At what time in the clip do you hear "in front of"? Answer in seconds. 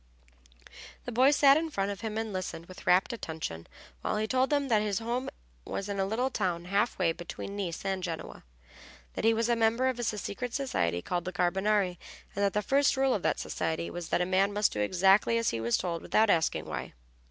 1.57-2.01